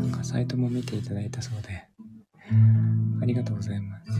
[0.00, 1.84] なんかサイトも見ていただいたそうで、
[3.20, 4.10] ありがとうございます。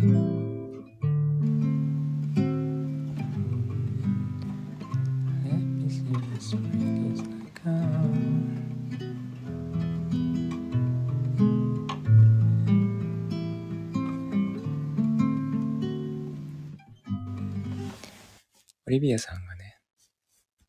[18.87, 19.79] オリビアさんがね、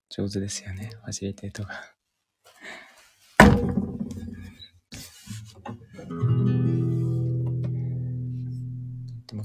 [0.10, 2.01] 上手ですよね、ファシリテートが。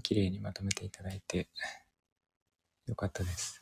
[0.06, 1.48] 綺麗にまとめていただいて、
[2.86, 3.60] よかったです。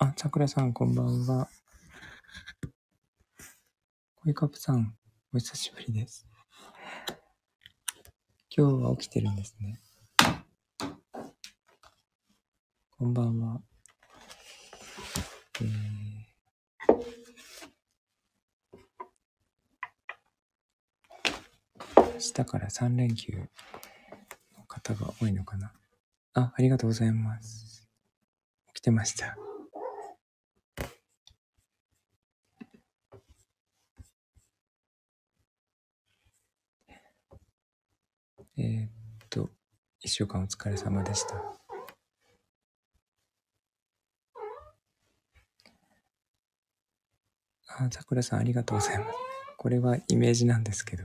[0.00, 1.48] あ、さくらさん、こんばんは。
[4.14, 4.94] コイカップさん、
[5.34, 6.24] お久しぶりです。
[8.56, 9.80] 今日は起きてるんですね。
[12.96, 13.60] こんばんは。
[15.62, 15.68] えー、
[21.96, 23.32] 明日から3連休
[24.56, 25.72] の方が多いのかな。
[26.34, 27.90] あ、ありがとうございます。
[28.74, 29.36] 起きてました。
[38.60, 38.90] えーっ
[39.30, 39.50] と、
[40.00, 41.36] 一週間お疲れ様でした。
[47.68, 49.10] あ、さくらさんありがとうございます。
[49.56, 51.04] これはイメージなんですけど。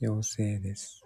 [0.00, 1.02] 妖精です。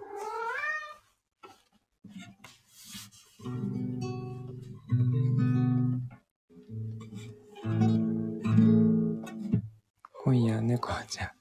[10.23, 11.38] 今夜猫ちゃん。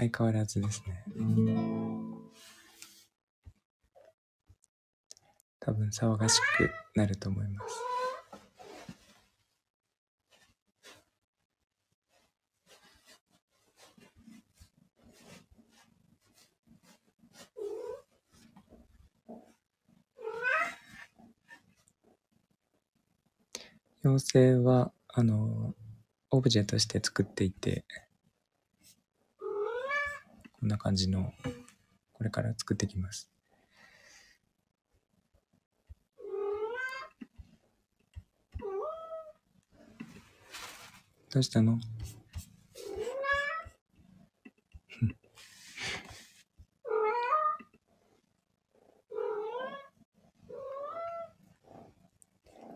[0.00, 1.04] 相変わらずですね。
[5.60, 7.74] 多分騒がしくなると思います。
[24.02, 25.74] 妖精は、あの、
[26.30, 27.84] オブジェとして作っていて、
[30.60, 31.32] こんな感じの、
[32.12, 33.30] これから作っていきます。
[41.32, 41.78] どうしたの？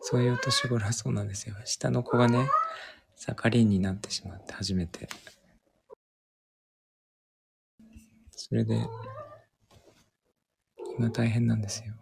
[0.00, 1.56] そういう年頃はそうなんですよ。
[1.64, 2.48] 下の子がね、
[3.16, 5.08] 盛りになってしまって初めて。
[8.46, 8.78] それで、
[10.98, 11.94] 今大変なんですよ。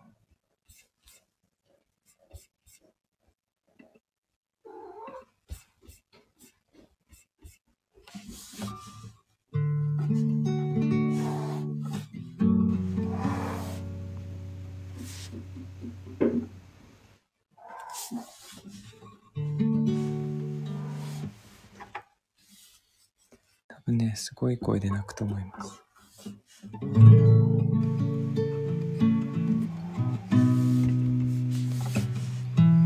[23.68, 25.91] 多分ね、すごい声で泣くと思います。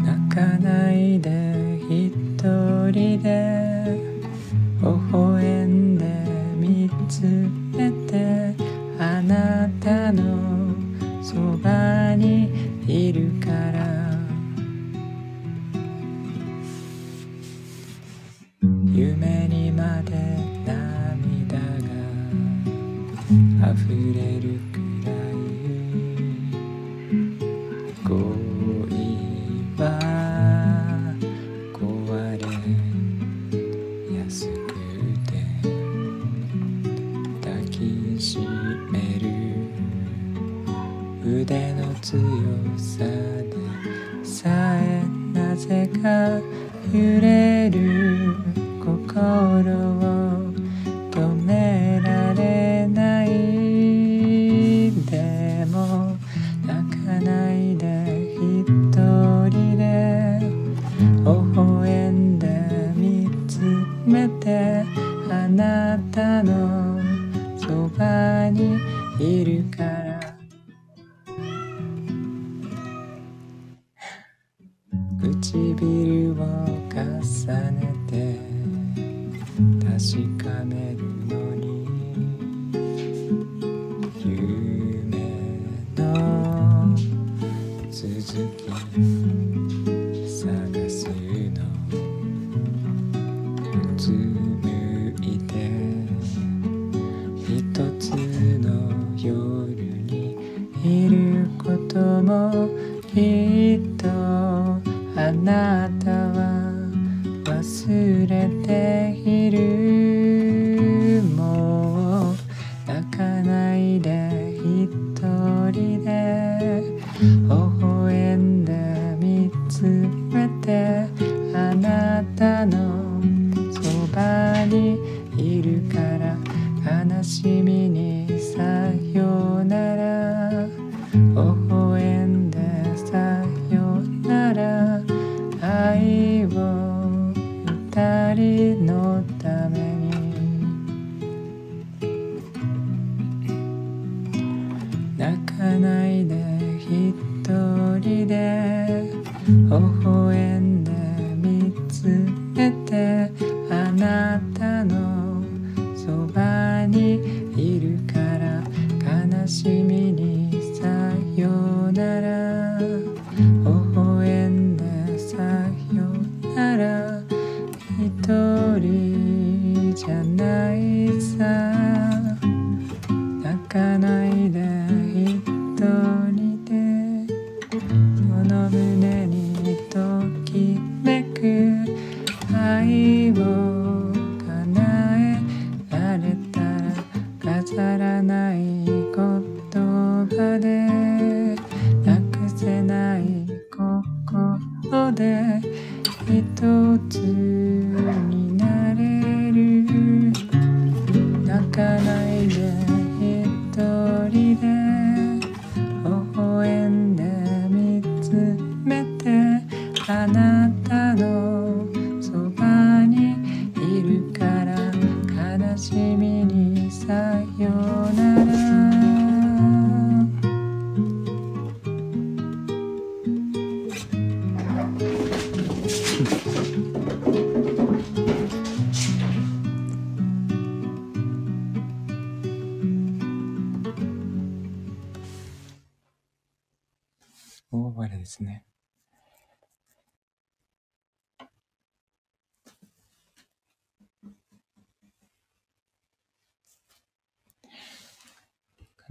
[0.04, 1.45] 泣かないで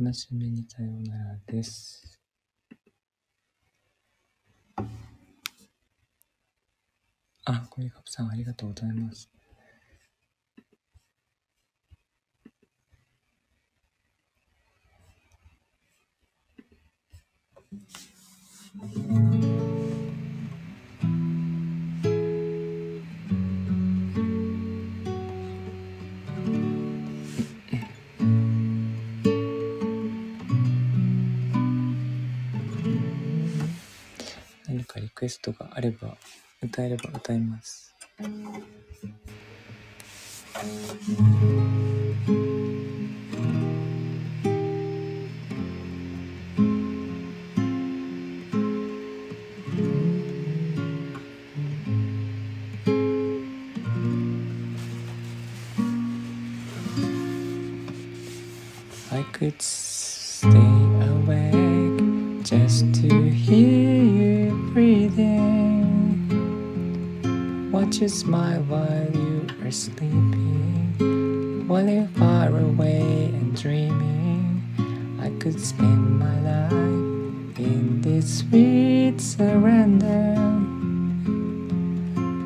[0.05, 2.19] 悲しみにさようならです。
[7.45, 9.31] あ、コリカップさんありがとうございます。
[34.85, 36.15] 何かリクエストがあれば、
[36.61, 37.95] 歌えれば歌います。
[59.11, 60.74] I could stay
[68.01, 70.95] You smile while you are sleeping.
[71.65, 74.61] While you're far away and dreaming,
[75.21, 80.35] I could spend my life in this sweet surrender.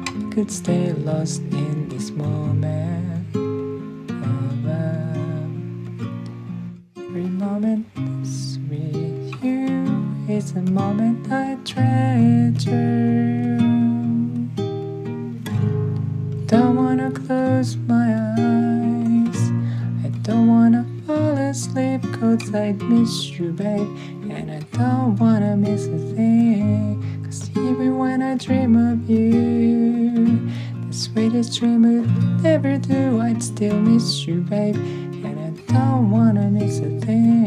[0.06, 3.36] I could stay lost in this moment.
[3.36, 4.66] um,
[6.96, 7.88] Every moment
[8.70, 13.19] with you is a moment I treasure.
[17.60, 19.52] Close my eyes.
[20.06, 23.90] I don't wanna fall asleep cause I'd miss you, babe.
[24.32, 27.04] And I don't wanna miss a thing.
[27.26, 30.50] Cause even when I dream of you,
[30.88, 34.78] the sweetest dream I'd ever do, I'd still miss you, babe.
[34.78, 37.39] And I don't wanna miss a thing.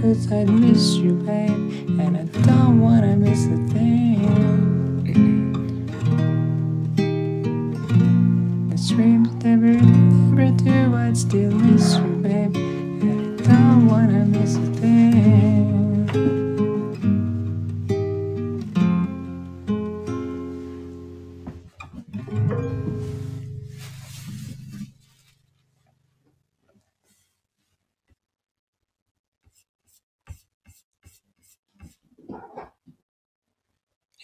[0.00, 1.50] Cause I miss you, babe.
[2.00, 4.07] And I don't wanna miss a thing.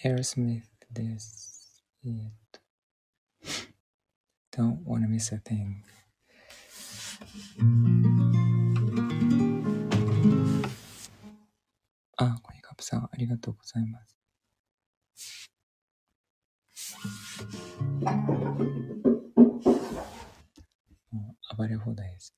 [0.05, 1.83] エアロスミスです。
[2.05, 2.61] えーっと。
[4.55, 5.81] Don't wanna miss a thing.
[12.17, 14.15] あ、コニカップさん、ありがとうございます。
[21.09, 22.34] もう暴れ放題です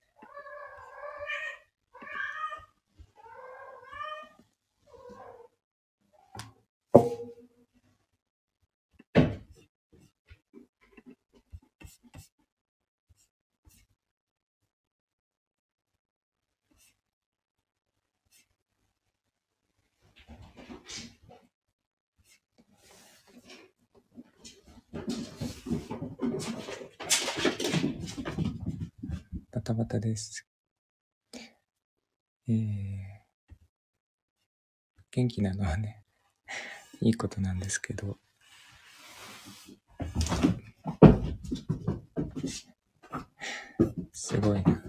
[29.67, 30.47] バタバタです。
[32.47, 32.55] えー、
[35.11, 36.05] 元気なのはね、
[37.01, 38.17] いいことなんですけど、
[44.13, 44.83] すごいな。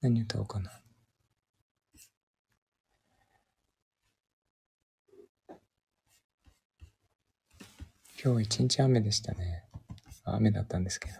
[0.00, 0.77] 何歌おうかな。
[8.20, 9.62] 今日一日雨でしたね。
[10.24, 11.14] 雨だったんですけど。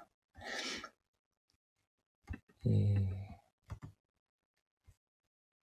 [2.66, 3.06] えー、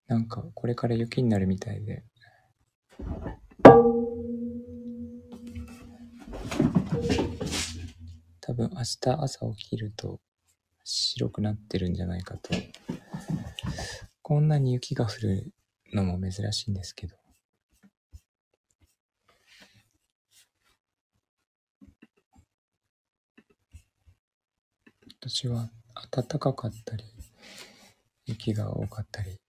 [0.08, 2.06] なんかこれから雪になるみたいで。
[8.40, 10.22] 多分明日朝起きると
[10.86, 12.56] 白くなってるんじゃないかと。
[14.22, 15.54] こんなに雪が降る
[15.94, 17.25] のも珍しいんですけど。
[25.28, 25.72] 私は
[26.12, 27.04] 暖かかったり、
[28.28, 29.40] 雪が多かったり、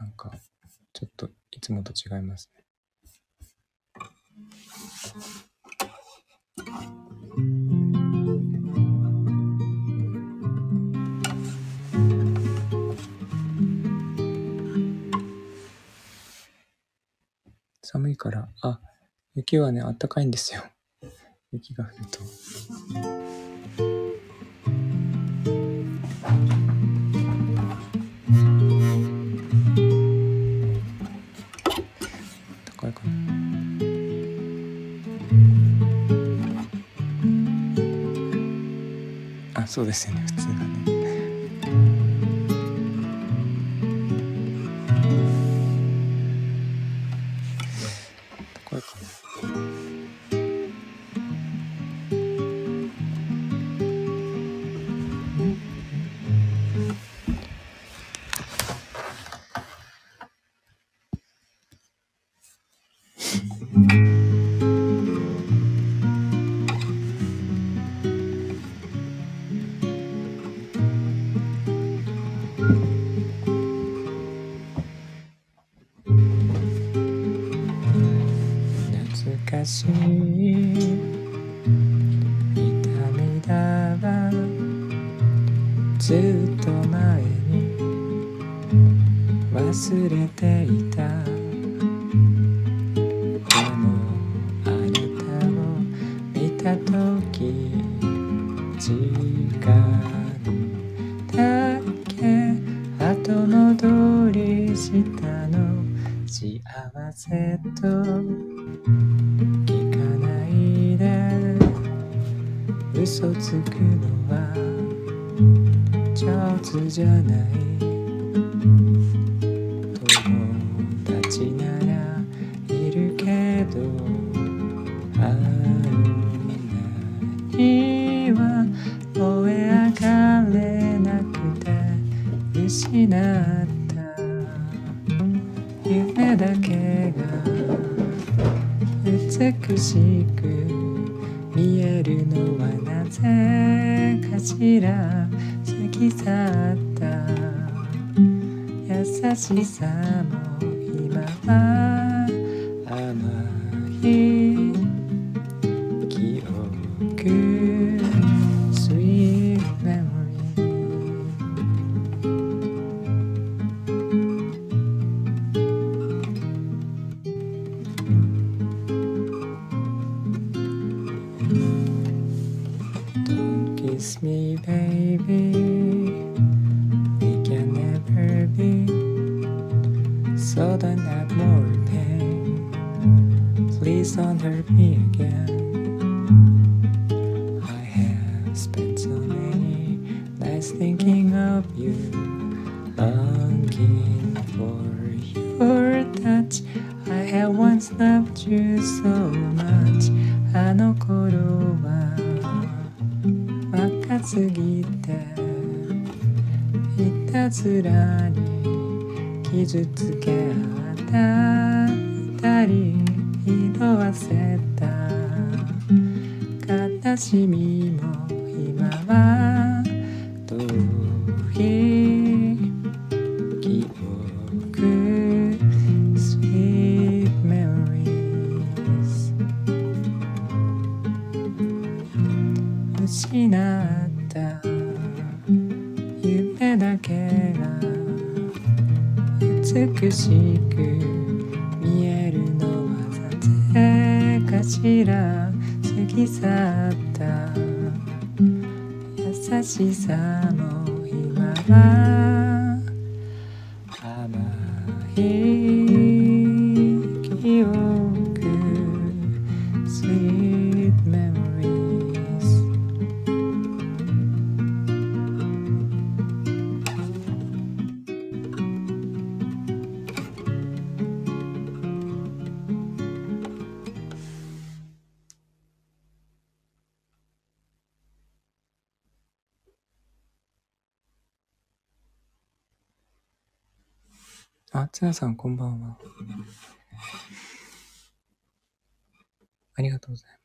[0.00, 0.32] なんか、
[0.94, 2.64] ちょっといつもと違いますね。
[17.82, 18.80] 寒いから、あ、
[19.34, 20.62] 雪はね、あったかいんですよ。
[21.56, 22.20] 雪が降ると。
[32.76, 33.10] 高いかな。
[39.62, 40.75] あ、そうですよね、普通がね。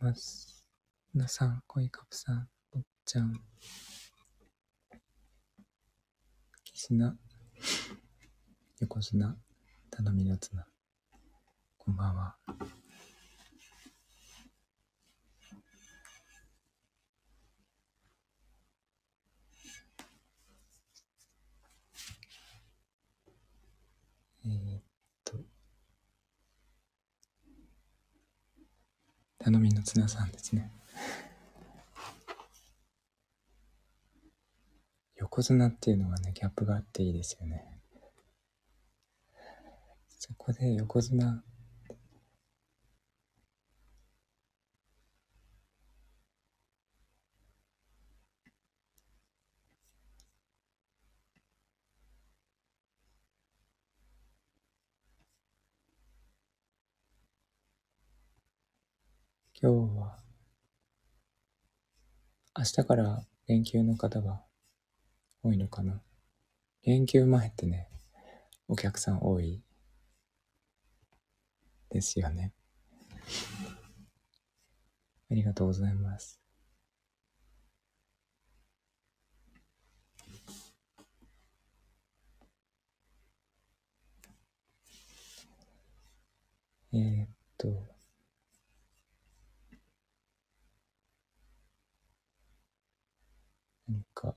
[0.01, 0.65] ます。
[1.13, 3.39] なさん、恋カプさん、ぼっちゃん、
[6.63, 7.15] きしな、
[8.79, 9.37] 横綱、
[9.91, 10.65] 頼みの綱、
[11.77, 12.35] こんばんは。
[29.43, 30.71] 頼みの綱さんですね。
[35.15, 37.65] 横綱っていうのがね、ギャップがあっていいですよね。
[40.09, 41.43] そこで横綱、
[59.63, 60.17] 今日は、
[62.61, 64.43] 明日から連休の方が
[65.41, 65.99] 多いのかな？
[66.85, 67.87] 連休前ってね、
[68.67, 69.63] お客さん多い
[71.89, 72.53] ですよね。
[75.31, 76.39] ありがとうございます。
[86.93, 87.90] えー、っと、
[93.91, 94.35] 何か、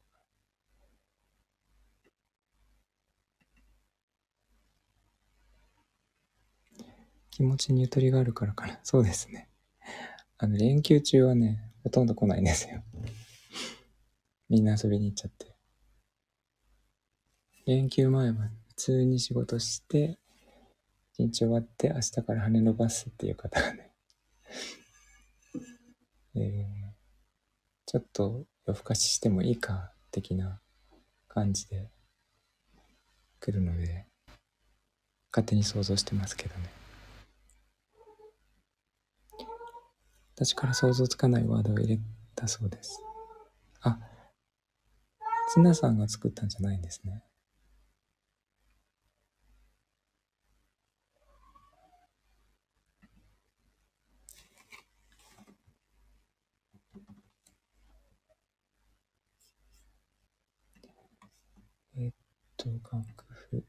[7.30, 8.78] 気持ちにゆとりがあるからかな。
[8.82, 9.48] そうですね。
[10.38, 12.82] あの、連休中はね、ほとんど来ないんですよ。
[14.50, 15.54] みんな遊びに行っちゃって。
[17.66, 20.18] 連休前は普通に仕事して、
[21.12, 23.92] 一日終わって明日から羽伸ばすっていう方がね、
[26.34, 26.92] えー、
[27.86, 30.60] ちょっと夜更かししてもいいか、的な
[31.28, 31.90] 感じで
[33.40, 34.06] 来るので、
[35.32, 36.70] 勝手に想像してますけどね。
[40.36, 42.00] 私から想像つかないワードを入れ
[42.34, 43.00] たそうです。
[43.82, 43.98] あ、
[45.52, 47.22] ツナさんが作ったんじゃないんですね。
[61.96, 62.12] えっ
[62.64, 63.64] と、楽譜。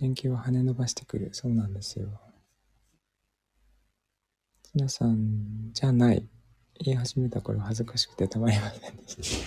[0.00, 1.30] 連休は羽伸ばしてくる。
[1.32, 2.20] そうなんですよ。
[4.74, 6.28] 皆さんじゃない。
[6.80, 9.46] 言い始めた頃恥ずかしくてたまりませんでし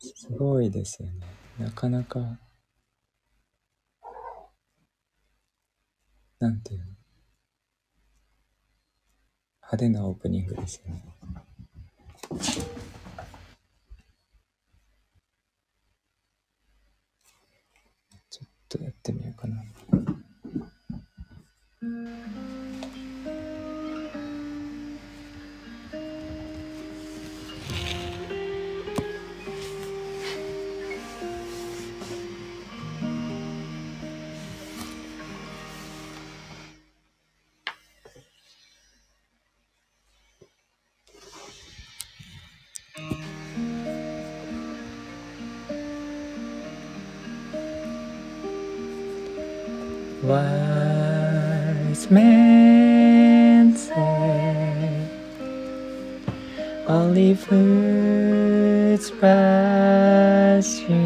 [0.00, 1.26] すごいですよね。
[1.58, 2.38] なかなか、
[6.38, 6.99] なんていうの？
[9.72, 11.04] 派手なオープニングですよね。
[18.28, 19.62] ちょっとやってみようかな。
[52.10, 55.08] man said,
[56.88, 59.10] Only fools
[60.88, 60.99] you.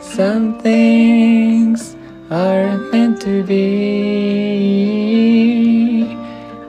[0.00, 1.96] Some things
[2.30, 3.64] are meant to be.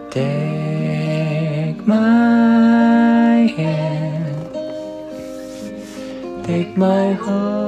[0.10, 4.54] Take my hand,
[6.43, 7.64] take my whole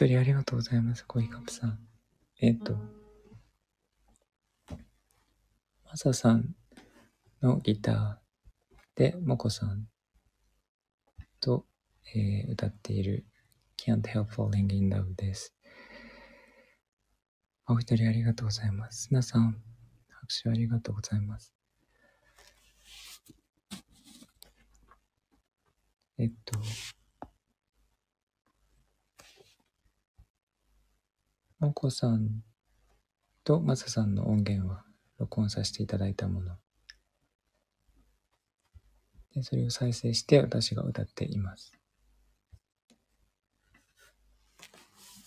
[0.00, 1.04] 青い鳥ありがとうございます。
[1.04, 1.76] コイカプさん。
[2.40, 2.76] えっ、と、
[5.84, 6.54] マサさん
[7.42, 9.88] のギターで、モコさん
[11.40, 11.66] と、
[12.14, 13.26] えー歌っている
[13.76, 15.52] Can't Help Falling in Love です。
[17.64, 19.08] 青い鳥ありがとうございます。
[19.10, 19.60] 皆さん、
[20.10, 21.52] 拍手ありがとうございます。
[26.18, 26.60] えっと、
[31.60, 32.42] モコさん
[33.42, 34.84] とマサさんの音源は
[35.18, 36.56] 録音させていただいたもの。
[39.34, 41.72] でそれを再生して私が歌っています。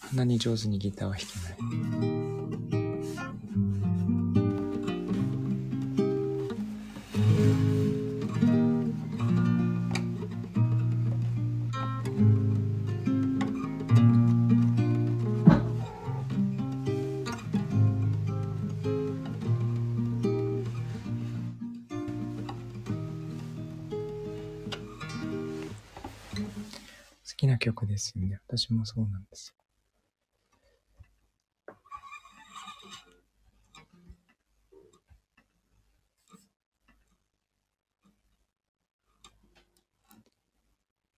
[0.10, 1.26] あんなに上手にギターは弾
[1.60, 1.66] け
[2.00, 2.41] ない。
[27.62, 28.40] 曲ですよね。
[28.48, 29.62] 私もそうなんですよ。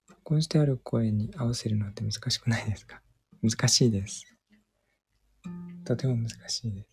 [0.09, 3.01] 録音してある声に合わせるのって難しくないですか？
[3.41, 4.25] 難しいです。
[5.85, 6.89] とても難しいです。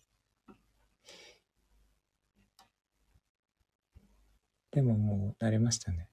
[4.71, 6.10] でももう慣れましたね。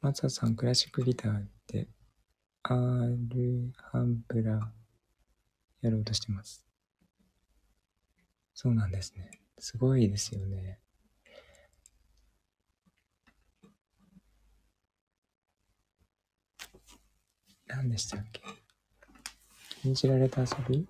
[0.00, 1.88] 松田さん、クラシックギターで、
[2.62, 2.74] ア
[3.28, 4.72] ルハンブラ
[5.80, 6.64] やろうとしてます。
[8.54, 9.30] そうなんですね。
[9.58, 10.78] すごいですよね。
[17.66, 18.42] 何でしたっけ？
[19.82, 20.86] 禁じられた遊び？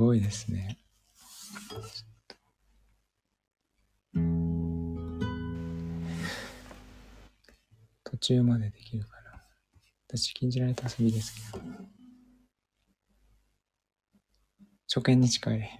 [0.00, 0.78] ごいですね。
[8.04, 9.44] 途中までできるかな。
[10.08, 11.64] 私、禁じられた遊びですけど。
[14.88, 15.70] 初見に近い。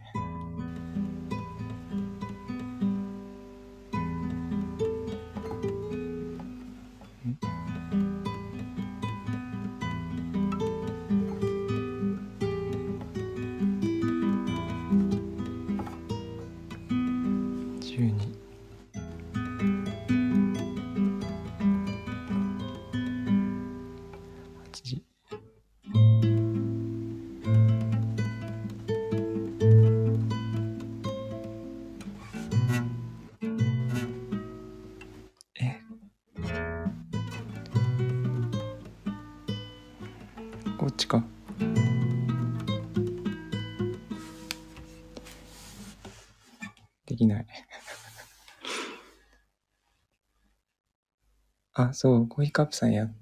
[52.02, 53.12] そう、コーヒーカップさんやっ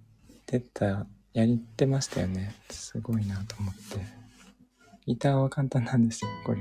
[0.47, 2.55] てた、やってましたよね。
[2.71, 3.81] すごいなと思って。
[5.05, 6.61] ギターは簡単なんですよ、これ。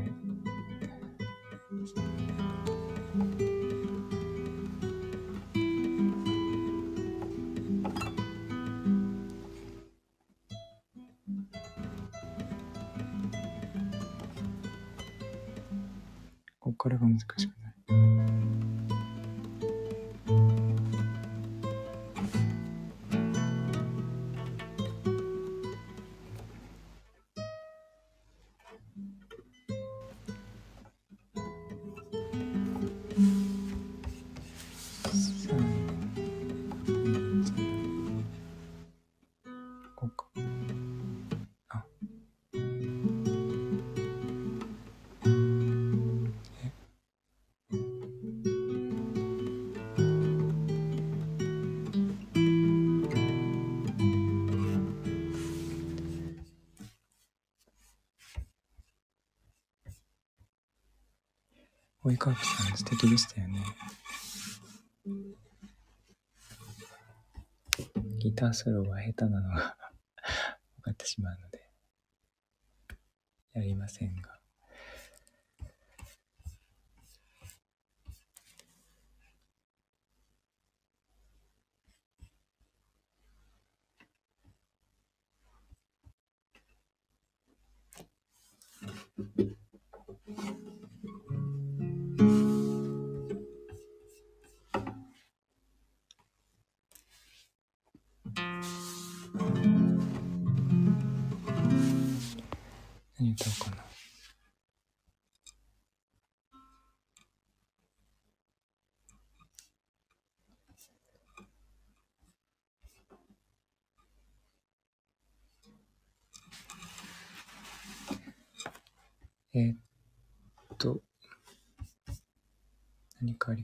[62.18, 63.60] 追いかけさん素敵でしたよね。
[68.18, 69.78] ギターソロは下手なのが
[70.78, 71.70] 分かってしまうので、
[73.54, 74.37] やりませんが。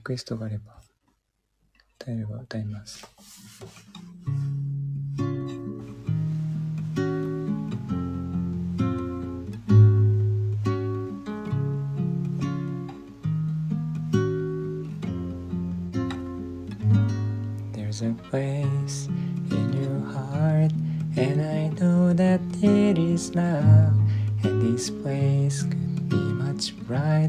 [0.02, 0.74] クエストがあれば、
[2.00, 3.06] 歌えれば歌います。
[17.72, 19.08] There's a place
[19.50, 20.72] in your heart,
[21.16, 23.94] and I know that it is love.
[24.44, 27.21] And this place could be much brighter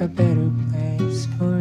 [0.00, 1.57] a better place for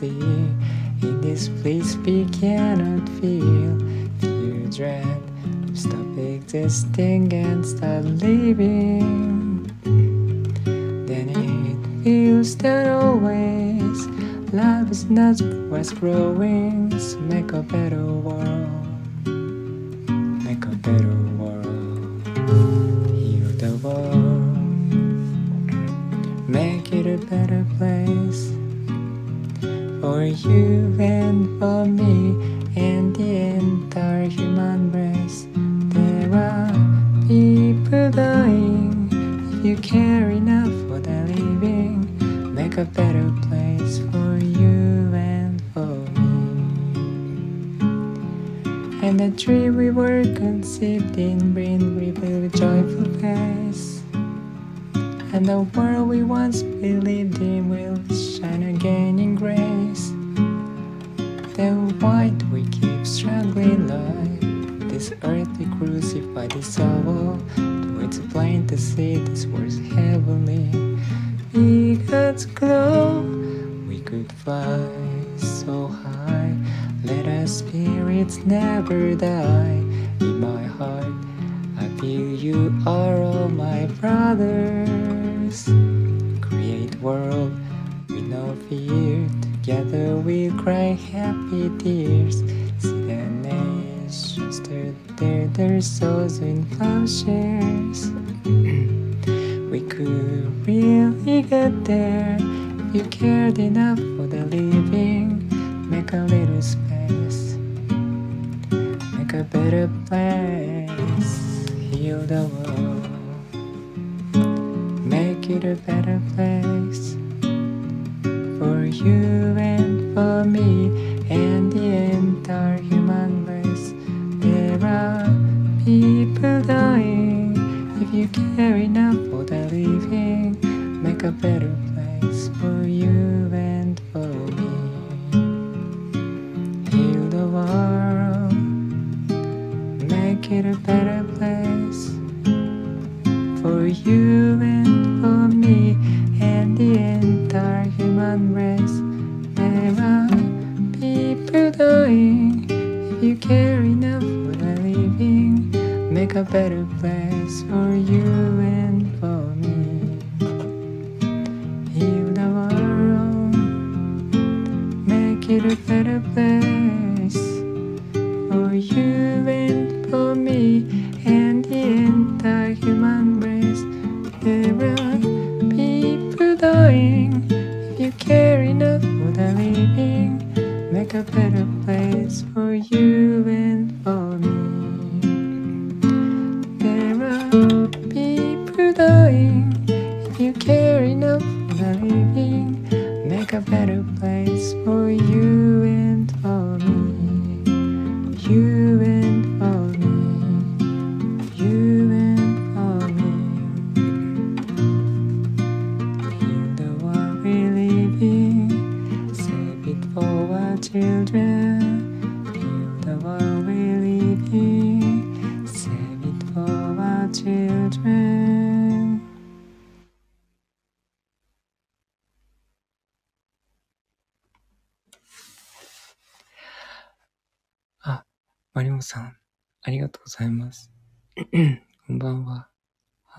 [0.00, 0.27] Sí.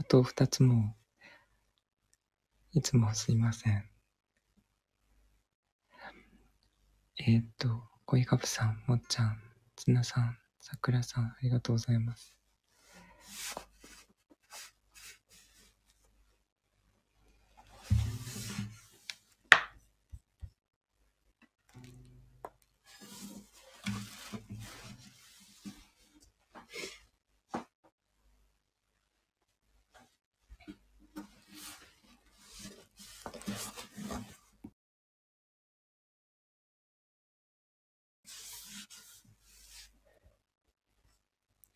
[0.09, 0.95] と二つも、
[2.71, 3.87] いつもすいません。
[7.19, 9.39] えっ、ー、と、恋カプさん、もっちゃん、
[9.75, 12.38] つなさん、さくらさん、ありがとうございます。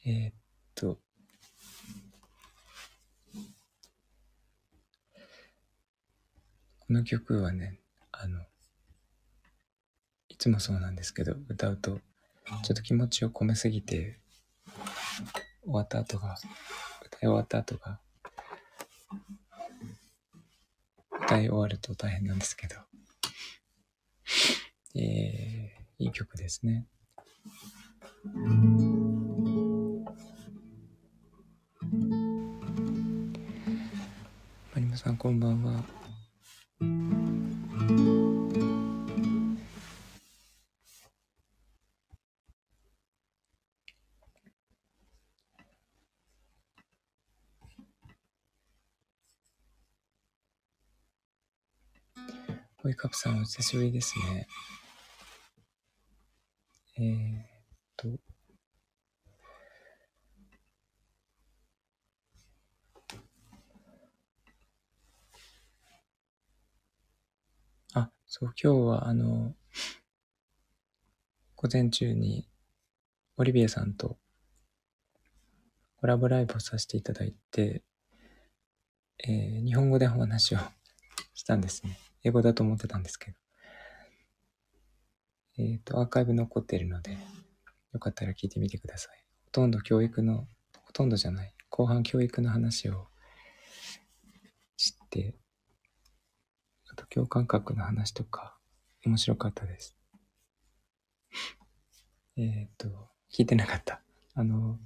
[0.06, 0.34] えー、っ
[0.76, 1.00] と、
[6.80, 7.80] この曲はね、
[8.12, 8.42] あの、
[10.28, 12.02] いつもそうなんですけど、歌うと、
[12.64, 14.20] ちょっと気持ちを込めすぎて、
[15.64, 16.36] 終わった後が、
[17.06, 18.02] 歌い終わった後が、
[21.24, 22.76] 歌い終わると大変なんですけど、
[24.96, 26.88] えー、いい曲ですね。
[35.04, 35.84] さんこんばんは。
[52.78, 54.48] ホイカプさんお久しぶりですね。
[56.98, 57.46] えー、っ
[57.98, 58.34] と。
[67.96, 69.54] あ、そう、今日はあの、
[71.56, 72.50] 午前中に
[73.38, 74.18] オリビエさんと
[75.98, 77.84] コラボライブをさせていただいて、
[79.24, 80.58] えー、日本語でお話を
[81.36, 82.00] したんですね。
[82.24, 83.38] 英語だと思ってたんですけど。
[85.60, 87.16] えっ、ー、と、アーカイブ残ってるので、
[87.92, 89.24] よかったら聞いてみてください。
[89.46, 90.48] ほとんど教育の、
[90.82, 93.10] ほとんどじゃない、後半教育の話を
[94.76, 95.36] 知って、
[96.94, 98.56] あと共感覚の話とか、
[99.04, 99.98] 面白かったです。
[102.38, 102.88] えっ、と、
[103.32, 104.00] 聞いてなかった。
[104.36, 104.78] あの、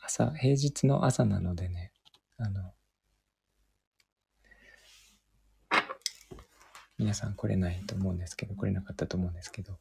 [0.00, 1.92] 朝、平日の朝なのでね、
[2.38, 2.72] あの、
[6.98, 9.80] 皆さん来れないと思うんですけど、来れなかったと思うんですけど、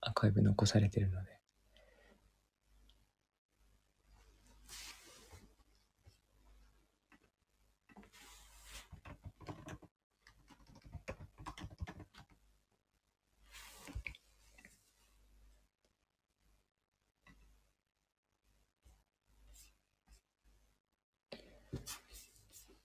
[0.00, 1.37] アーカイブ残されてるので、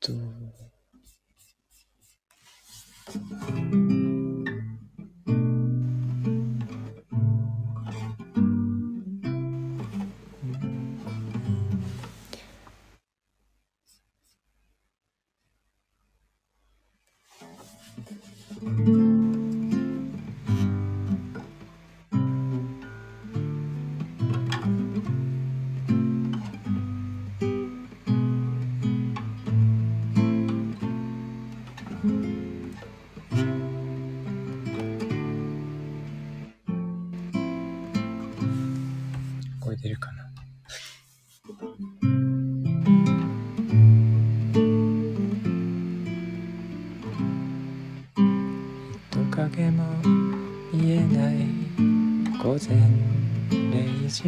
[0.04, 0.43] plutôt euh,
[49.36, 49.84] 影も
[50.72, 51.38] 見えない
[52.38, 52.78] 午前
[53.50, 54.24] 0時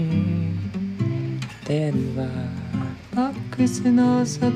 [1.63, 2.27] 電話
[3.13, 4.49] ボックスの外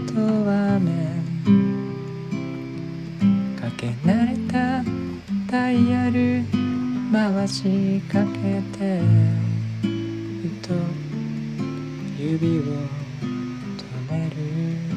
[0.45, 1.23] は面
[3.55, 4.83] かけ慣れた
[5.51, 6.43] ダイヤル
[7.11, 9.01] 回しかけて
[10.41, 10.73] ふと
[12.17, 14.88] 指を止める。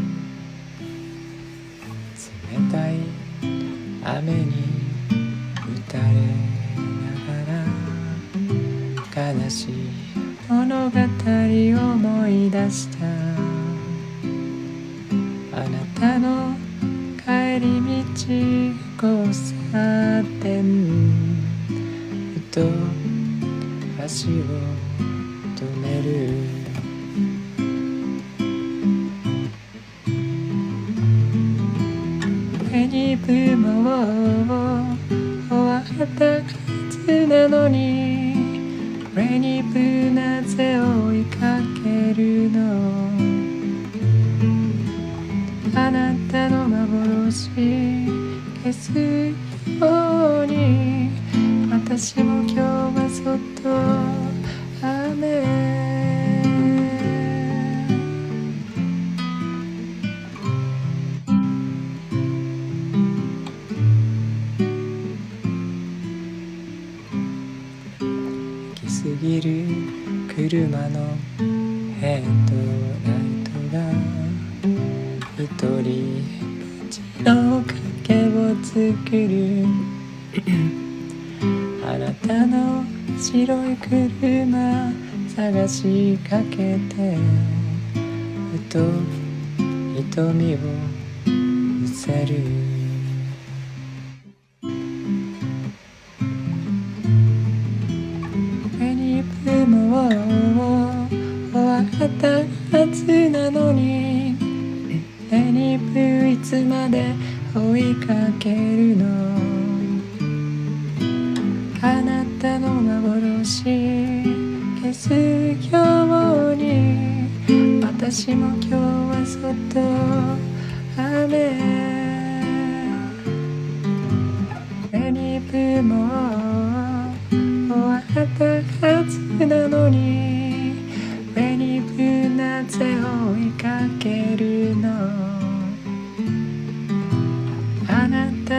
[12.73, 13.12] 思い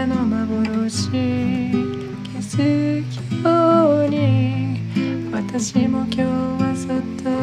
[0.05, 1.15] なたの幻気
[2.39, 4.81] づくように
[5.31, 7.42] 私も今日はそっと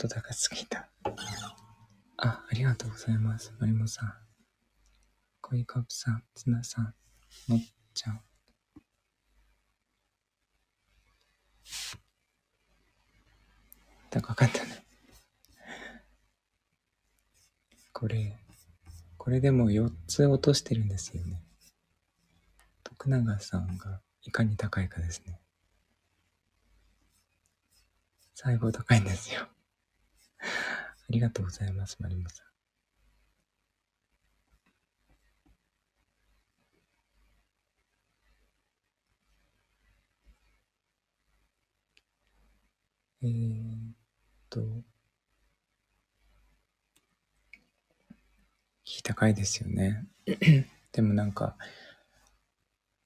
[0.00, 0.88] と高すぎた。
[2.16, 3.52] あ、ありがとうございます。
[3.58, 4.14] マリモさん。
[5.42, 6.94] 恋カップさん、ツナさん、
[7.48, 7.60] のっ
[7.92, 8.20] ちゃん。
[14.08, 14.84] 高かったね。
[17.92, 18.38] これ、
[19.18, 21.42] これでも4つ落としてるんですよね。
[22.84, 25.38] 徳永さんがいかに高いかですね。
[28.34, 29.46] 最後高いんですよ。
[30.42, 32.46] ありがとうございます、マリモさん。
[43.22, 43.94] えーっ
[44.48, 44.60] と、
[48.84, 50.06] キー高いですよね。
[50.92, 51.56] でもなんか、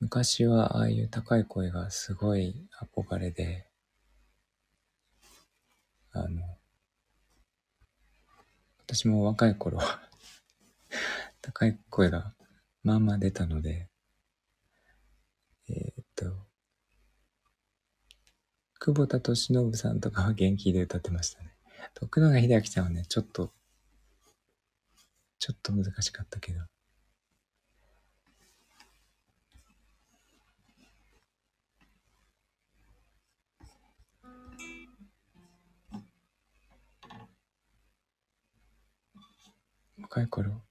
[0.00, 3.66] 昔はああいう高い声がすごい憧れで、
[6.12, 6.58] あの、
[8.86, 10.00] 私も若い頃は
[11.40, 12.34] 高い声が
[12.82, 13.88] まあまあ出たので、
[15.70, 16.26] えーっと、
[18.78, 21.54] 久保田敏信さんとかは元気で歌ってましたね。
[21.94, 23.52] 徳永英明さんはね、ちょっと、
[25.38, 26.60] ちょっと難しかったけど。
[40.14, 40.62] 若い頃、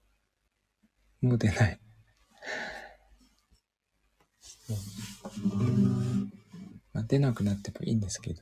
[1.22, 1.80] もう出ない。
[6.94, 8.42] まあ、出なくなってもいいんですけど、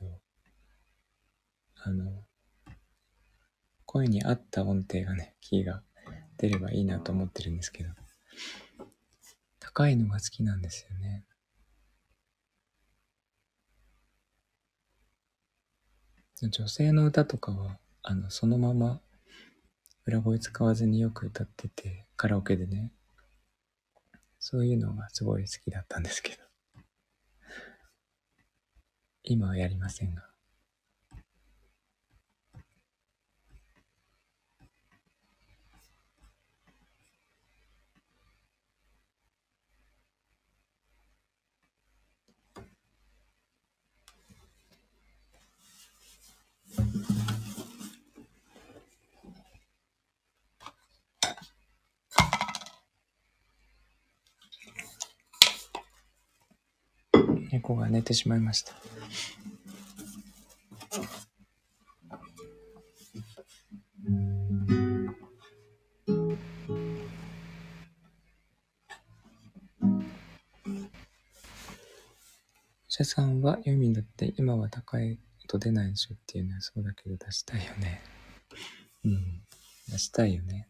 [1.74, 2.22] あの、
[3.84, 5.82] 声に合った音程がね、キーが
[6.36, 7.90] 出ればいいなと思ってるんですけど、
[9.58, 11.24] 高いのが好きなんですよね。
[16.42, 19.00] 女性の歌とかは、あの、そのまま
[20.04, 22.90] 裏声使わずによく歌ってて、カラオケでね。
[24.40, 26.42] そういうのがすごい好きだったんですけど。
[29.22, 30.31] 今はやりませんが。
[57.92, 58.72] 寝てしまいました。
[72.88, 78.02] シャさんはユーミンだって今は高い音出ないでしょっていうのはそうだけど出したいよね。
[79.04, 79.42] うん。
[79.88, 80.68] 出したいよね。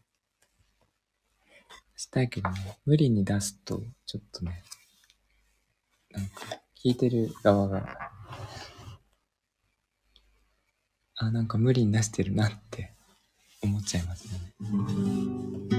[1.94, 4.62] 出したいけどね、無理に出すと、ちょっとね、
[6.10, 8.10] なんか、聞いてる側が、
[11.14, 12.92] あ、なんか無理に出してるなって
[13.62, 15.71] 思っちゃいますよね。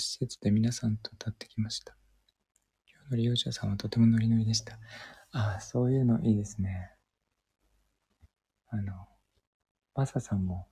[0.00, 1.96] 施設で皆さんと歌ってきました。
[2.90, 4.78] 今日の利用者さんはとてもノリノリでした。
[5.32, 6.90] ああ、そういうのいいですね。
[8.68, 8.92] あの、
[9.94, 10.66] マサさんも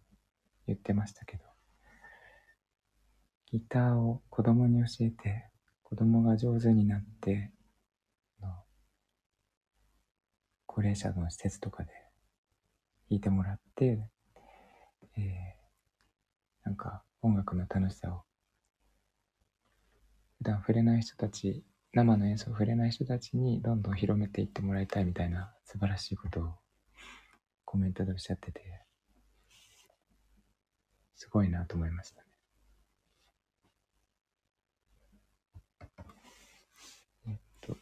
[0.66, 1.44] 言ってましたけど、
[3.50, 5.50] ギターを子供に教えて、
[5.82, 7.52] 子供が上手になって、
[10.78, 11.90] 高齢者の施設とかで
[13.10, 13.98] 弾いてもらって、
[15.16, 18.22] えー、なんか音楽の楽しさを
[20.38, 26.44] 普段触れない人たち生の演奏を触れない人たちにどんどん広めていってもらいたいみたいな素晴らしいことを
[27.64, 28.62] コメントでおっしゃってて
[31.16, 32.28] すごいなと思いましたね。
[37.26, 37.76] えっと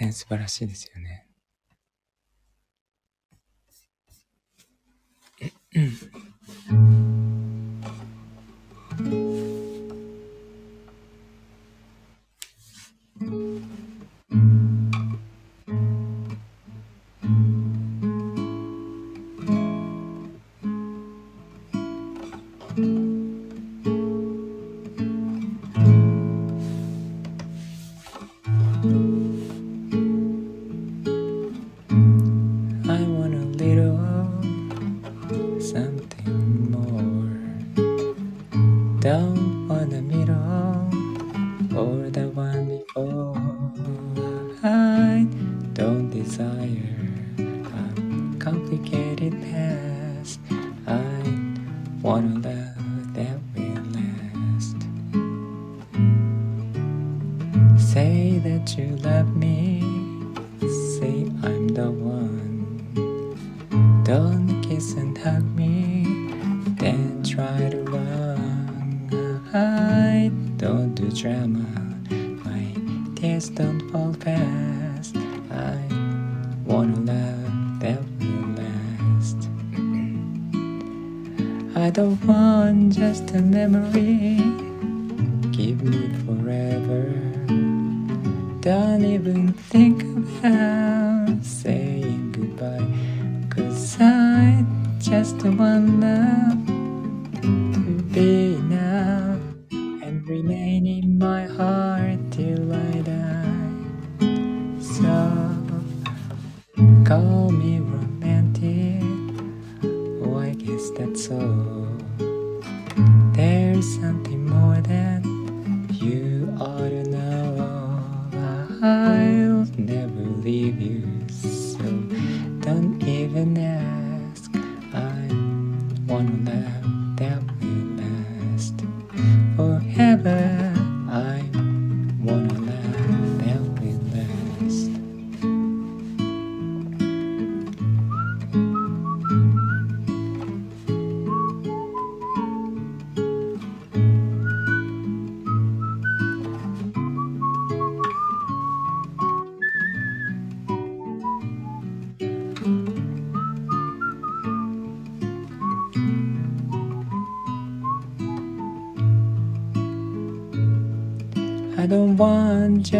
[0.00, 1.27] ね、素晴らしいですよね。
[5.74, 6.27] 嗯。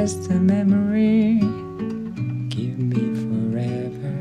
[0.09, 1.35] just a memory.
[2.49, 4.15] Give me forever.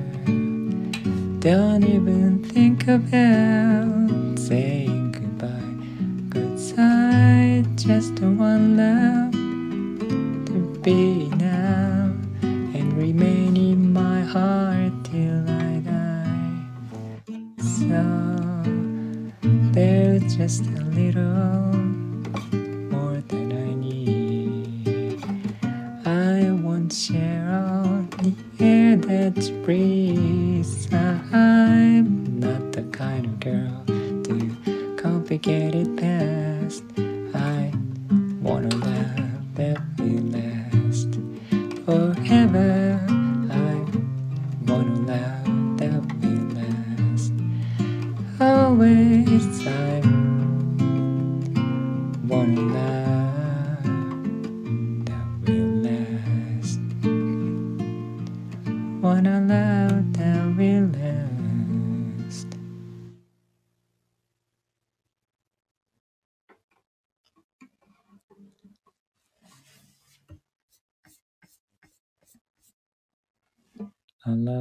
[1.40, 3.27] Don't even think of it.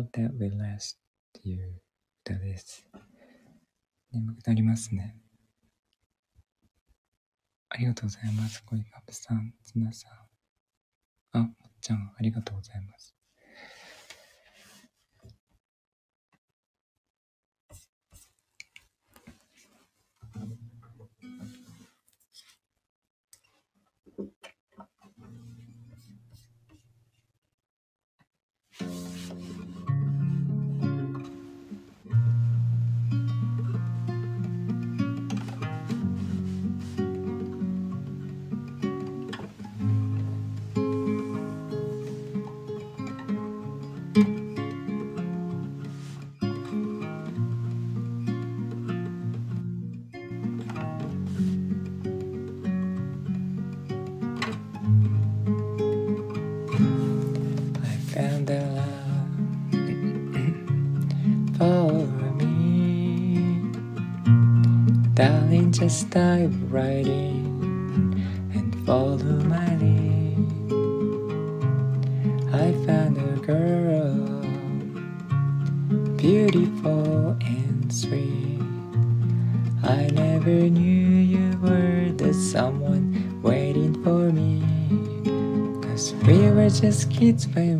[0.06, 0.98] Not That We Last
[1.38, 1.82] っていう
[2.24, 2.86] 歌です。
[4.12, 5.16] 眠くなりますね。
[7.70, 8.62] ありがとうございます。
[8.64, 10.12] 小池さん、ツナさん。
[11.32, 13.15] あ、もっちゃん、ありがとうございます。
[65.78, 68.24] Just dive right in
[68.54, 70.38] and follow my lead.
[72.50, 74.14] I found a girl,
[76.16, 78.58] beautiful and sweet.
[79.82, 84.62] I never knew you were the someone waiting for me.
[85.82, 87.75] Cause we were just kids when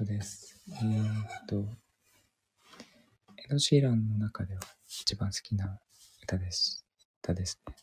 [0.00, 0.56] とです。
[0.66, 1.66] えー、っと、
[3.36, 5.78] エド・シーランの中では一番好きな
[6.22, 6.86] 歌です。
[7.22, 7.74] 歌ですね。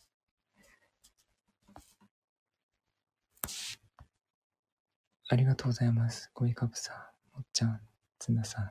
[5.28, 6.30] ありがとうございます。
[6.34, 7.80] ゴイカブさん、もっちゃん、
[8.18, 8.70] ツナさん。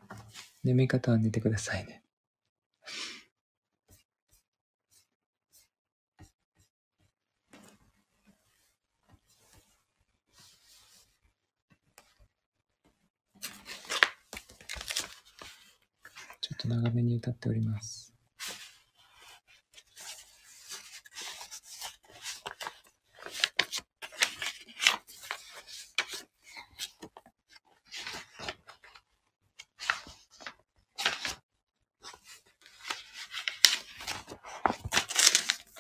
[0.65, 2.03] 眠い方は寝てくださいね。
[16.57, 18.13] っと長めに歌っております。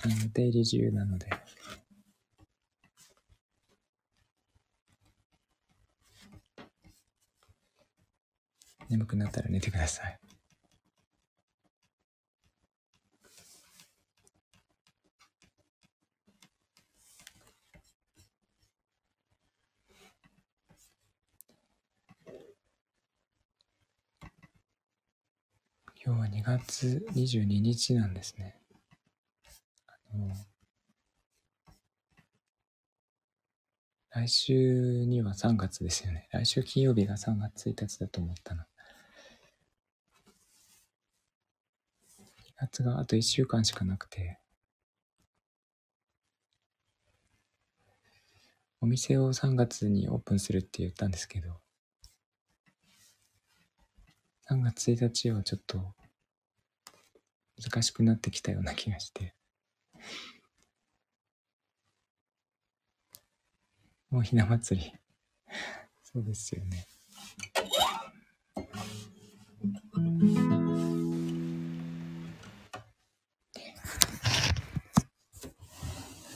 [0.03, 1.27] あの出入り自由なので。
[8.89, 10.36] 眠くなったら寝てください。
[26.07, 28.55] 今日は2月22日なんですね。
[29.89, 30.33] あの
[34.11, 36.29] 来週には3月ですよね。
[36.31, 38.63] 来週金曜日が3月1日だと思ったの。
[38.63, 38.65] 2
[42.55, 44.39] 月があと1週間しかなくて、
[48.79, 51.59] お店を3月にオープンするって言ったんですけど、
[54.49, 55.93] 3月1日はちょっと
[57.61, 59.35] 難しくなってきたような気がして、
[64.09, 64.93] もうひな祭り。
[66.03, 66.87] そうですよね。
[68.53, 68.63] 大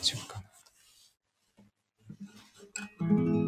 [0.04, 0.44] 丈夫か
[3.00, 3.41] な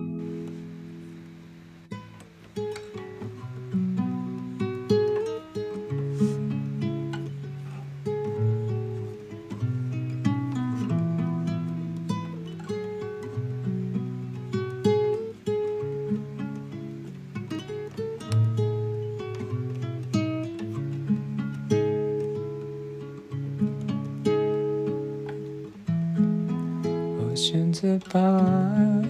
[27.94, 29.06] Apart,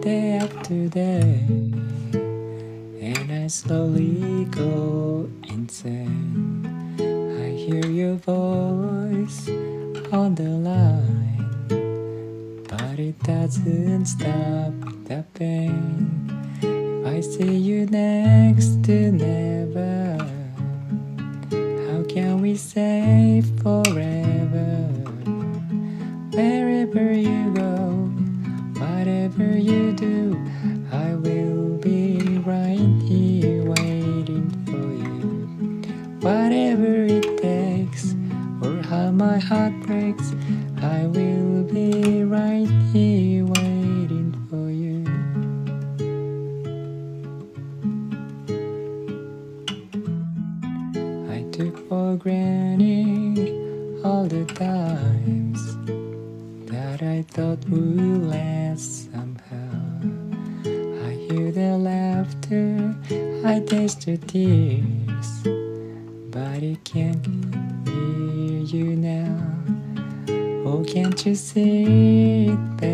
[0.00, 1.44] day after day,
[3.00, 6.62] and I slowly go insane.
[7.00, 9.48] I hear your voice
[10.12, 11.58] on the line,
[12.68, 14.51] but it doesn't stop
[68.72, 69.54] you now.
[70.64, 72.48] Oh, can't you see
[72.80, 72.91] it?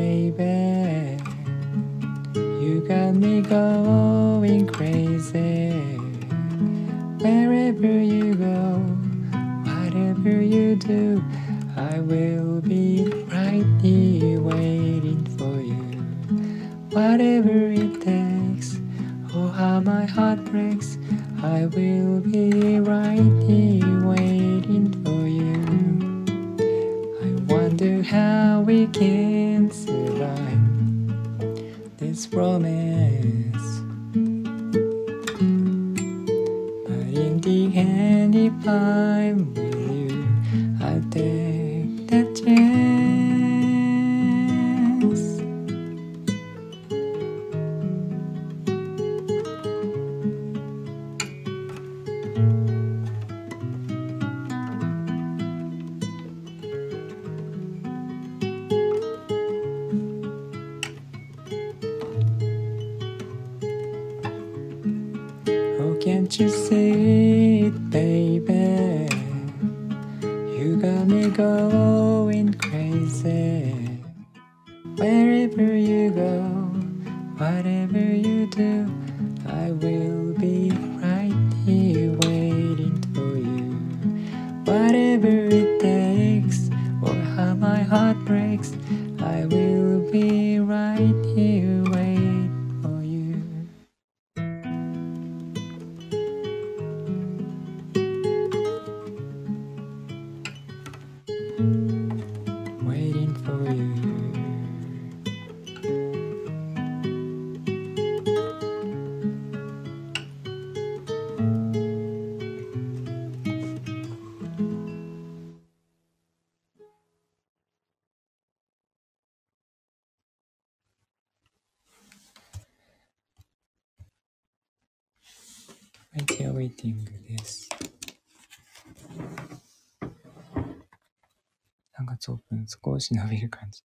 [132.84, 133.82] 少し伸びる感じ。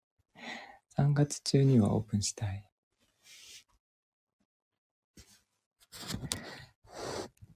[0.97, 2.65] 3月中にはオープンしたい。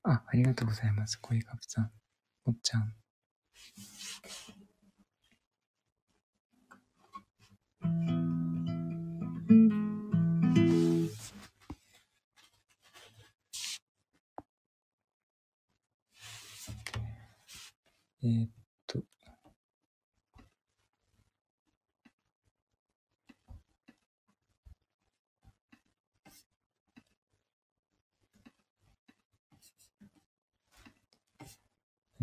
[0.03, 1.16] あ、ありがとうございます。
[1.16, 1.91] コイカプさん。
[2.45, 2.95] もっちゃん。
[18.22, 18.63] えーっ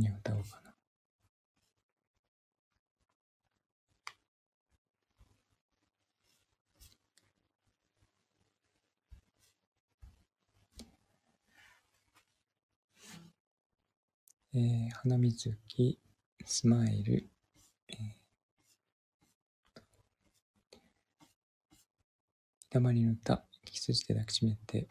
[0.02, 0.74] 何を歌おうかな。
[14.54, 16.00] えー、花水木、
[16.46, 17.30] スマイル、
[17.90, 17.98] えー、
[22.60, 24.88] ひだまりの歌、キスして抱きしめて、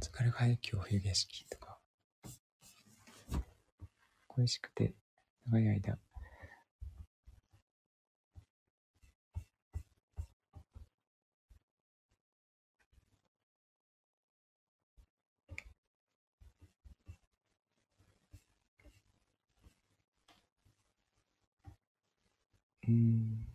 [0.00, 1.69] 津軽海峡冬景色とか、
[4.40, 4.94] 恋しくて
[5.46, 5.98] 長い間、
[22.88, 23.49] うん、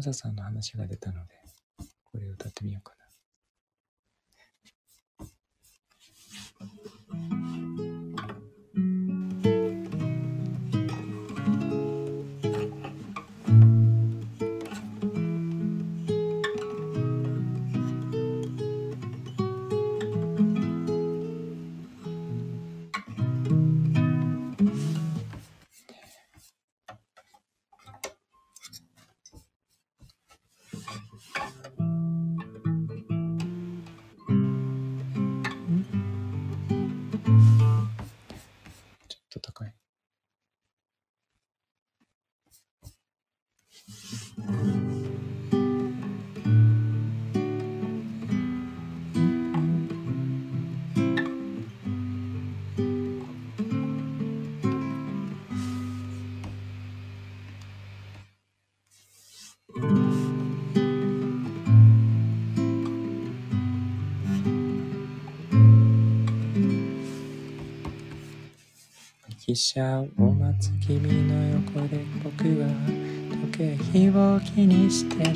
[0.00, 1.34] マサさんの話が出たので、
[2.10, 2.99] これを歌ってみようかな。
[69.50, 71.34] 汽車を待つ君の
[71.74, 72.68] 横で僕は
[73.50, 75.34] 時計日を気にしてる。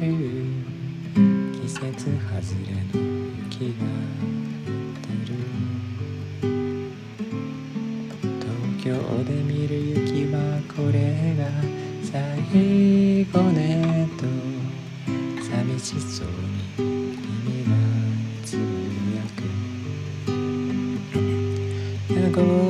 [1.61, 3.03] 季節外れの
[3.51, 3.83] 雪が
[5.03, 5.35] 出る。
[8.39, 8.47] 東
[8.85, 8.87] 京
[9.25, 10.37] で見る雪は
[10.77, 11.43] これが
[12.05, 12.15] 最
[13.25, 14.23] 後ねと。
[15.43, 15.51] 寂
[15.81, 16.31] しそうに
[16.77, 17.71] 君が
[18.45, 18.63] つぶ
[19.17, 19.19] や
[22.61, 22.64] く。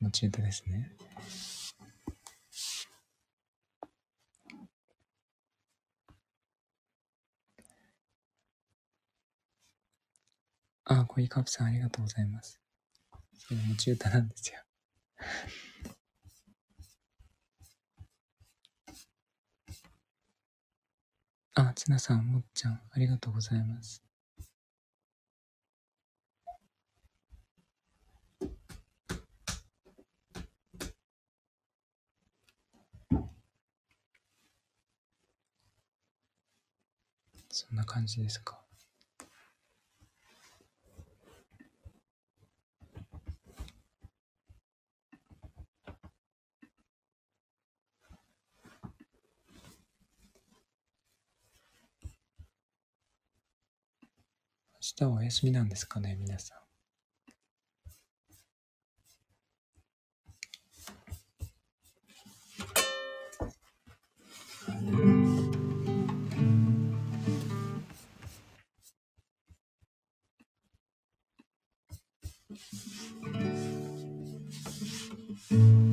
[0.00, 0.90] 持ち歌ですね。
[10.84, 12.60] あ、コイカップさんありがとうございます。
[13.38, 14.58] それ持ち歌なんですよ。
[21.54, 24.09] あ、つなさん、もっちゃん、ありがとうございます。
[37.60, 38.58] そんな感じですか？
[54.82, 56.60] 明日はお休みなんですかね、皆さん。
[75.50, 75.89] 高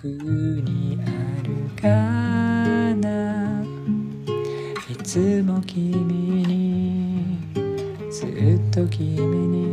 [0.00, 1.88] くにあるか
[2.94, 3.64] な。
[4.88, 5.92] いつも君
[6.44, 7.38] に
[8.08, 9.67] ずっと君に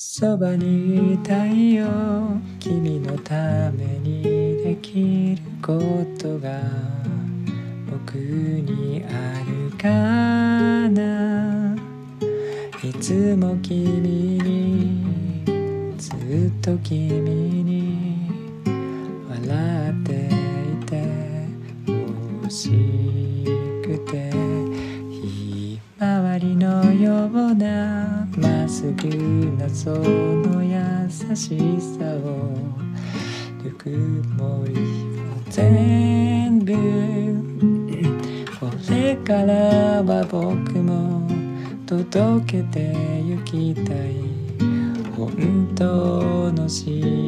[0.00, 1.88] そばにいたいよ。
[2.60, 3.34] 君のた
[3.72, 4.22] めに
[4.62, 5.82] できるこ
[6.16, 6.60] とが
[7.90, 9.10] 僕にあ
[9.44, 9.88] るか
[10.90, 11.74] な。
[12.84, 15.44] いつも君に
[15.98, 17.02] ずっと君
[17.64, 18.30] に
[19.28, 20.94] 笑っていて
[21.88, 22.70] 欲し
[23.82, 24.30] くて
[25.10, 27.97] ひまわりのような
[28.78, 29.08] すぎ
[29.58, 32.54] 謎の優しさを
[33.64, 33.90] ぬく
[34.36, 34.80] もりは
[35.50, 36.72] 全部
[38.60, 41.28] これからは僕も
[41.86, 42.94] 届けて
[43.26, 44.14] ゆきたい
[45.16, 47.27] 本当の幸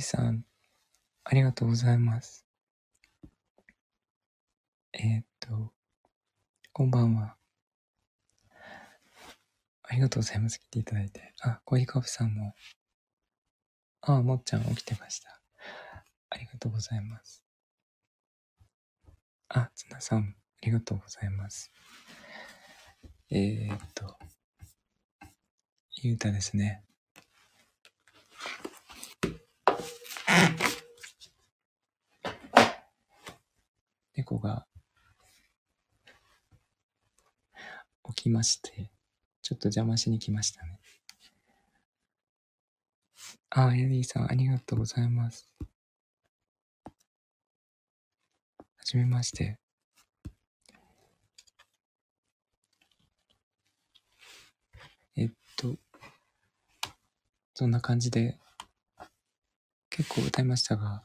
[0.00, 0.44] さん、
[1.24, 2.46] ありがとうございます。
[4.92, 5.72] えー、っと、
[6.72, 7.36] こんばんは。
[9.82, 10.58] ありがとうございます。
[10.58, 11.34] 来ていただいて。
[11.42, 12.54] あ、コーヒーカフさんも。
[14.00, 15.40] あ、もっちゃん起きてました。
[16.30, 17.44] ありがとうございます。
[19.48, 21.70] あ、ツナさん、ありがとうございます。
[23.30, 24.16] えー、っと、
[26.02, 26.84] ゆうたですね。
[34.16, 34.66] 猫が
[38.14, 38.90] 起きまして、
[39.42, 40.78] ちょっと邪魔しに来ましたね。
[43.50, 45.48] あ、エリーさん、ありがとうございます。
[48.76, 49.58] はじめまして。
[55.16, 55.76] えっと、
[57.54, 58.38] そんな感じで、
[59.96, 61.04] 結構歌いましたが、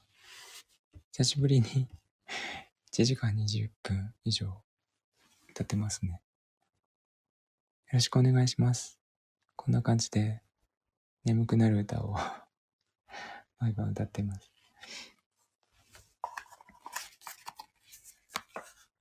[1.11, 1.87] 久しぶりに
[2.91, 4.63] 1時間20分以上
[5.47, 6.13] 歌ってますね。
[6.13, 6.19] よ
[7.93, 8.99] ろしくお願いします。
[9.55, 10.41] こんな感じで
[11.23, 12.15] 眠くなる歌を
[13.59, 14.51] 毎晩歌ってます。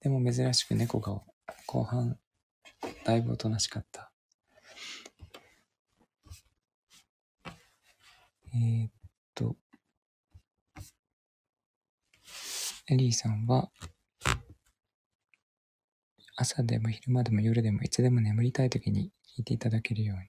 [0.00, 1.22] でも珍しく猫が
[1.66, 2.20] 後半
[3.06, 4.12] だいぶおとなしかった。
[8.52, 8.92] えー、っ
[9.34, 9.56] と、
[12.90, 13.70] エリーさんは、
[16.36, 20.22] 朝でも昼間でも夜でもいつでも眠りたい時に聞いていただけるように。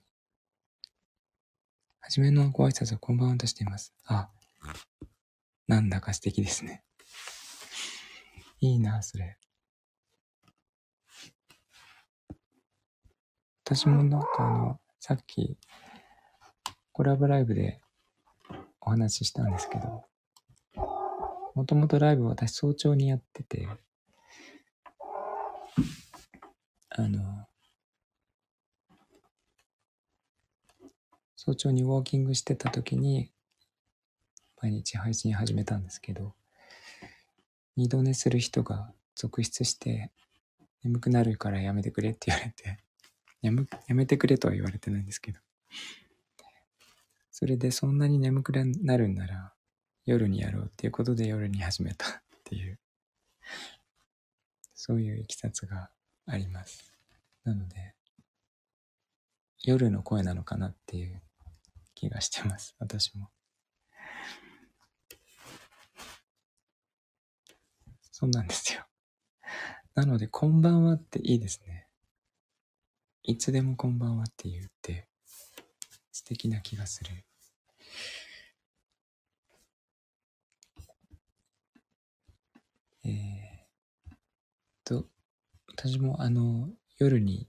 [2.02, 3.94] はじめのご挨拶はこんばんはとしています。
[4.04, 4.30] あ、
[5.68, 6.84] なんだか素敵ですね。
[8.60, 9.38] いいな、それ。
[13.64, 15.58] 私もなんかあの、さっき、
[16.92, 17.80] コラボライブで
[18.82, 20.09] お話ししたんですけど、
[21.60, 23.68] もともとライブ私早朝にやってて、
[26.92, 27.48] あの、
[31.36, 33.30] 早朝にウォーキングしてた時に、
[34.62, 36.34] 毎日配信始めたんですけど、
[37.76, 40.14] 二度寝する人が続出して、
[40.86, 42.80] 眠くなるからやめてくれって言われて、
[43.42, 45.40] やめ、やめてくれとは言われてないんですけど、
[47.32, 49.54] それでそんなに眠くなるんなら
[50.10, 52.80] 夜にやろうっていうことで夜に始めた っていう、
[54.74, 55.92] そういういきさつが
[56.26, 56.92] あります。
[57.44, 57.96] なので、
[59.62, 61.22] 夜の声なのかなっていう
[61.94, 62.76] 気がしてます。
[62.80, 63.32] 私も。
[68.12, 68.88] そうなんですよ。
[69.94, 71.88] なので、こんばんはっていいですね。
[73.22, 75.08] いつでもこんばんはって言って
[76.12, 77.26] 素敵な気がする。
[83.06, 84.16] えー、
[84.84, 85.08] と、
[85.82, 87.48] 私もあの、夜に、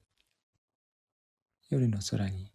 [1.69, 2.53] 夜の空に、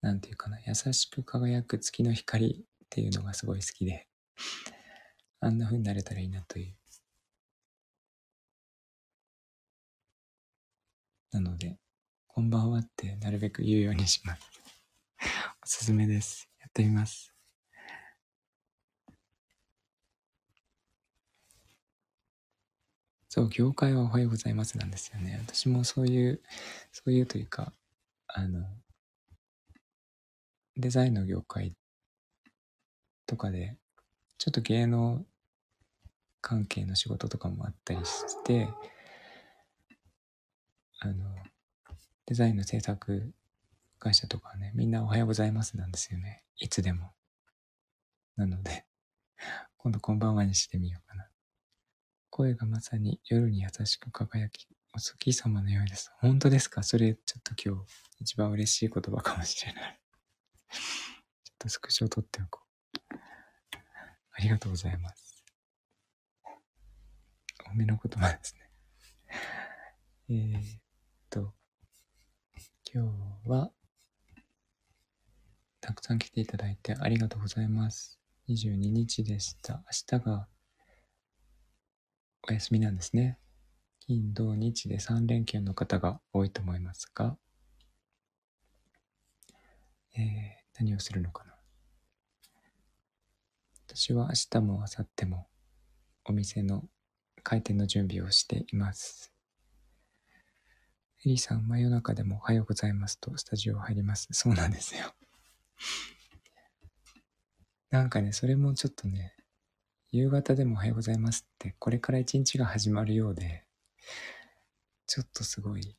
[0.00, 4.08] なんていうかな、優しく輝く月の光っていうのがすごい好きで、
[5.40, 6.74] あんな風になれたらいいなという。
[11.32, 11.76] なので、
[12.28, 14.42] こんばんはってなるべく言うようにします。
[15.62, 16.48] おすすめです。
[16.58, 17.31] やってみます。
[23.34, 25.40] そう、業界はおはようございますなんですよね。
[25.42, 26.42] 私もそういう、
[26.92, 27.72] そういうというか、
[28.26, 28.62] あの、
[30.76, 31.72] デザインの業界
[33.26, 33.78] とかで、
[34.36, 35.24] ちょっと芸能
[36.42, 38.68] 関係の仕事とかもあったりして、
[40.98, 41.34] あの、
[42.26, 43.32] デザインの制作
[43.98, 46.44] 会社とかね、みんなおはようございますなんですよね。
[46.58, 47.14] いつでも。
[48.36, 48.84] なので、
[49.78, 51.31] 今度こんばんはにしてみようかな。
[52.32, 56.10] 声がまさに夜に優しく輝き、お月様のようです。
[56.18, 56.82] 本当ですか？
[56.82, 60.00] それちょっと今日一番嬉しい言葉かもしれない。
[61.44, 63.18] ちょっとスクショを撮っておこう。
[64.32, 65.44] ありがとうございます。
[67.70, 68.70] おめの言葉ですね。
[70.30, 70.80] えー、っ
[71.28, 71.54] と、
[72.94, 73.12] 今
[73.44, 73.70] 日は、
[75.82, 78.18] たくさん来ていただいてありがとうございます。
[78.48, 79.84] 22日でした。
[80.12, 80.48] 明日が
[82.48, 83.38] お休みなんですね。
[84.00, 87.36] 金、土、日で3連休の方が多いと思いますが、
[90.16, 90.22] えー、
[90.78, 91.54] 何をするのかな。
[93.86, 95.46] 私は明日も明後日も
[96.24, 96.84] お店の
[97.44, 99.32] 開店の準備をしています。
[101.24, 104.26] エリさん、真夜中でもおはようございますとスタジオ入ります。
[104.32, 105.14] そうなんですよ。
[107.90, 109.36] なんかね、それもちょっとね、
[110.12, 113.64] 夕方でもおはようございますって、これから一日が始まるようで、
[115.06, 115.96] ちょっとすごい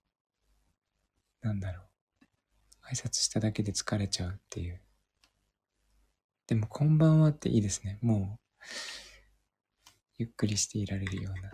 [1.43, 1.85] なんだろう。
[2.89, 4.81] 挨拶しただけで疲れちゃうっていう。
[6.47, 7.99] でも、こんばんはっていいですね。
[8.01, 8.63] もう、
[10.17, 11.51] ゆっくりしていられるような、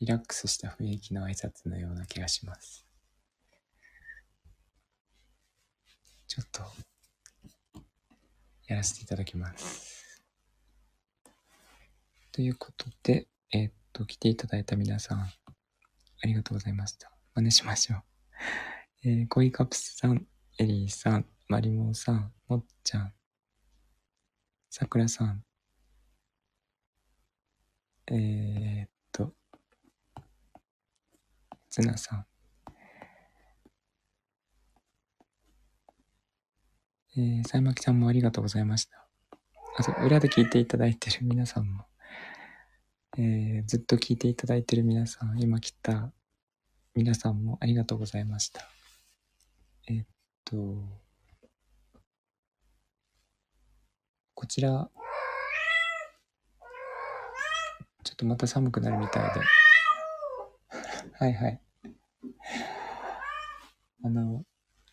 [0.00, 2.86] リラックスした雰囲気の挨拶のような気がします。
[6.26, 6.62] ちょっと、
[8.66, 10.01] やらせていただきます。
[12.32, 15.32] ということで、えー、っと、来ていただいた皆さん、あ
[16.24, 17.12] りがとうございました。
[17.34, 18.02] 真似しましょう。
[19.04, 20.26] えー、コイカプスさん、
[20.58, 23.12] エリーさん、マリモさん、もっちゃん、
[24.70, 25.44] さくらさん、
[28.10, 29.34] えー、っと、
[31.68, 32.26] ツナさん、
[37.14, 39.06] えー、さいまきさんもありがとうございました。
[39.76, 41.84] あと、裏で聞いていただいてる皆さんも、
[43.18, 46.10] えー、ずっと聞いていただいてる皆さん、今来た
[46.94, 48.62] 皆さんもありがとうございました。
[49.86, 50.04] えっ
[50.46, 50.56] と、
[54.34, 54.88] こちら、
[58.02, 59.40] ちょっとまた寒くなるみたいで。
[61.20, 61.60] はいはい。
[64.04, 64.42] あの、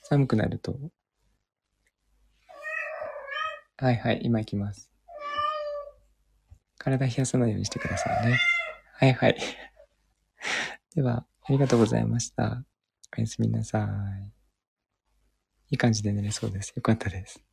[0.01, 0.77] 寒くなると、
[3.77, 4.91] はいはい、今行きます。
[6.79, 8.39] 体冷やさないようにしてくださいね。
[8.93, 9.37] はいはい。
[10.95, 12.63] では、ありがとうございました。
[13.15, 13.87] おやすみなさ
[14.25, 14.31] い。
[15.71, 16.73] いい感じで寝れそうです。
[16.75, 17.43] よかったです。